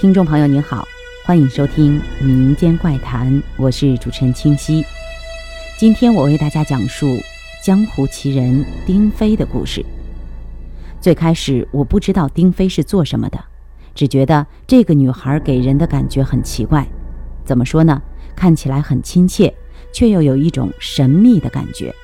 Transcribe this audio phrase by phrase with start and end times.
[0.00, 0.88] 听众朋友您好，
[1.26, 4.82] 欢迎收听《民间怪谈》，我是主持人清晰。
[5.76, 7.18] 今天我为大家讲述
[7.62, 9.84] 江湖奇人丁飞的故事。
[11.02, 13.38] 最开始我不知道丁飞是做什么的，
[13.94, 16.86] 只觉得这个女孩给人的感觉很奇怪。
[17.44, 18.00] 怎么说呢？
[18.34, 19.54] 看起来很亲切，
[19.92, 21.94] 却又有一种神秘的感觉。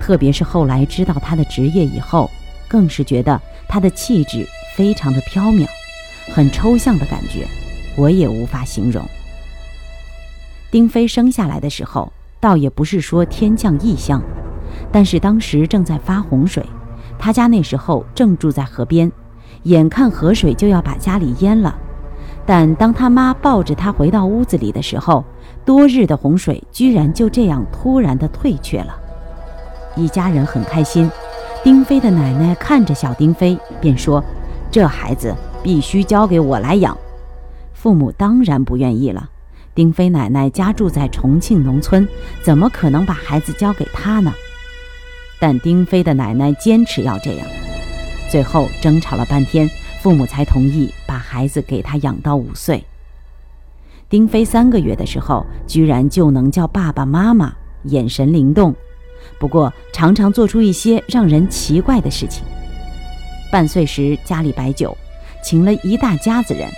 [0.00, 2.28] 特别是后来知道她的职业以后，
[2.66, 4.44] 更是觉得她的气质
[4.74, 5.68] 非常的飘渺。
[6.32, 7.46] 很抽象的感觉，
[7.96, 9.04] 我也无法形容。
[10.70, 14.22] 丁飞生下来的时候，倒也不是说天降异象，
[14.92, 16.64] 但是当时正在发洪水，
[17.18, 19.10] 他家那时候正住在河边，
[19.64, 21.76] 眼看河水就要把家里淹了。
[22.46, 25.24] 但当他妈抱着他回到屋子里的时候，
[25.64, 28.94] 多日的洪水居然就这样突然的退却了，
[29.96, 31.10] 一家人很开心。
[31.62, 34.24] 丁飞的奶奶看着小丁飞，便说
[34.70, 36.96] ：“这孩子。”必须交给我来养，
[37.72, 39.30] 父母当然不愿意了。
[39.74, 42.06] 丁飞奶奶家住在重庆农村，
[42.42, 44.32] 怎么可能把孩子交给他呢？
[45.38, 47.46] 但丁飞的奶奶坚持要这样，
[48.28, 49.70] 最后争吵了半天，
[50.02, 52.84] 父母才同意把孩子给他养到五岁。
[54.08, 57.52] 丁飞三个月的时候，居然就能叫爸爸妈妈，
[57.84, 58.74] 眼神灵动，
[59.38, 62.44] 不过常常做出一些让人奇怪的事情。
[63.52, 64.94] 半岁时家里摆酒。
[65.42, 66.68] 请了一大家子人，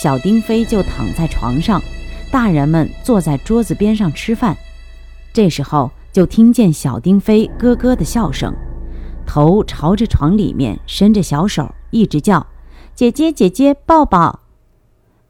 [0.00, 1.82] 小丁飞就躺在床上，
[2.30, 4.56] 大人们坐在桌子边上吃饭。
[5.32, 8.54] 这时候就听见小丁飞咯咯的笑声，
[9.26, 12.46] 头朝着床里面伸着小手，一直叫
[12.94, 14.40] ：“姐姐，姐姐，抱抱。”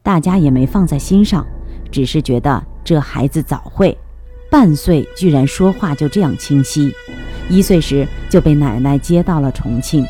[0.03, 1.45] 大家也没放在心上，
[1.91, 3.97] 只是觉得这孩子早会，
[4.51, 6.93] 半岁居然说话就这样清晰。
[7.49, 10.05] 一岁时就被奶奶接到了重庆。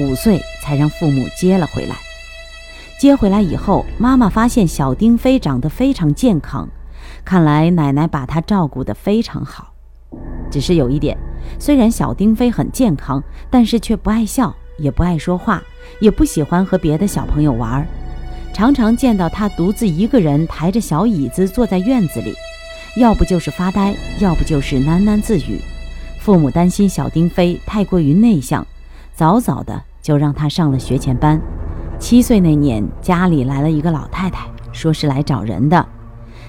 [0.00, 1.96] 五岁才让父母接了回来。
[2.98, 6.68] 接回来以后，妈妈发现小丁飞长得非常健康，
[7.24, 9.72] 看来奶奶把他照顾得非常好。
[10.50, 11.16] 只是有一点，
[11.60, 15.62] 虽然小丁飞很健康，但是却不爱笑，也不爱说话，
[16.00, 17.86] 也不喜欢和别的小朋友玩。
[18.52, 22.34] 常常见到他独自一个人抬着小椅子坐在院子里，
[22.96, 25.60] 要不就是发呆，要不就是喃喃自语。
[26.18, 28.66] 父母担心小丁飞太过于内向，
[29.14, 29.84] 早早的。
[30.08, 31.38] 就让他上了学前班。
[31.98, 35.86] 七岁那年，家里来了一个老太太，说是来找人的。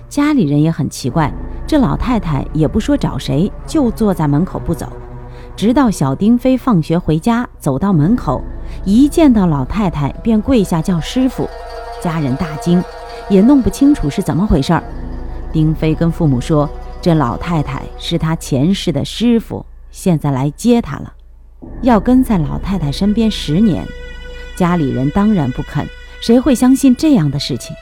[0.08, 1.30] 家里人也很奇怪，
[1.68, 4.90] 这老太太也不说找谁，就坐在门口不走。
[5.58, 8.42] 直到小丁飞放学回家，走到门口，
[8.86, 11.46] 一见到老太太便跪下叫师傅。
[12.02, 12.82] 家人大惊，
[13.28, 14.82] 也弄不清楚是怎么回事儿。
[15.52, 16.70] 丁飞跟父母说，
[17.02, 21.12] 这老太太是他前世的师傅，现在来接他了。
[21.82, 23.86] 要跟在老太太身边十年，
[24.56, 25.86] 家里人当然不肯，
[26.22, 27.76] 谁会相信这样的事情？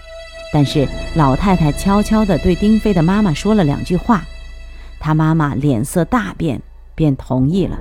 [0.54, 4.24] 但是老太太悄悄地对丁飞的妈妈说了两句话，
[5.00, 6.62] 他妈妈脸色大变，
[6.96, 7.78] 便同意了。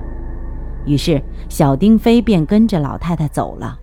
[0.84, 3.78] 于是小丁飞便跟着老太太走了，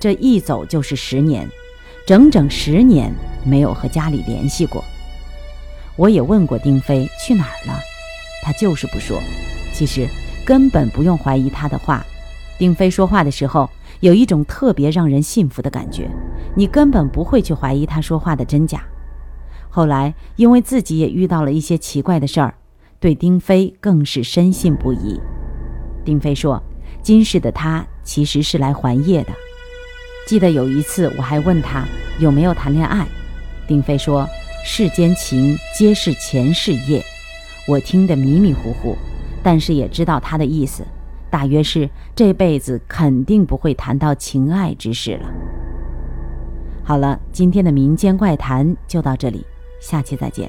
[0.00, 1.48] 这一走就是十年，
[2.06, 3.12] 整整十年
[3.44, 4.84] 没有和家里联系过。
[5.96, 7.78] 我也问过丁飞去哪儿了，
[8.42, 9.20] 他就是不说。
[9.72, 10.08] 其实。
[10.48, 12.02] 根本不用怀疑他的话，
[12.56, 13.68] 丁飞说话的时候
[14.00, 16.08] 有一种特别让人信服的感觉，
[16.56, 18.82] 你根本不会去怀疑他说话的真假。
[19.68, 22.54] 后来因为自己也遇到了一些奇怪的事儿，
[22.98, 25.20] 对丁飞更是深信不疑。
[26.02, 26.62] 丁飞说
[27.04, 29.32] ：“今世的他其实是来还业的。”
[30.26, 31.84] 记得有一次我还问他
[32.18, 33.06] 有没有谈恋爱，
[33.66, 34.26] 丁飞说
[34.64, 37.04] ：“世间情皆是前世业。”
[37.68, 38.96] 我听得迷迷糊糊。
[39.42, 40.84] 但是也知道他的意思
[41.30, 45.28] 大约是这辈子肯定不会谈到情爱之事了。
[46.82, 49.44] 好了今天的民间怪谈就到这里
[49.80, 50.48] 下期再见。